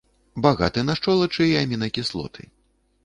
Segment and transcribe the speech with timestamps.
[0.45, 2.49] Багаты на шчолачы і амінакіслоты.